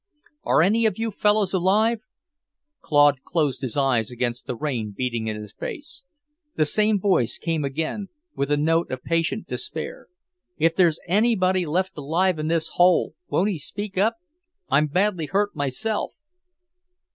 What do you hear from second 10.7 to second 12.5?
there's anybody left alive in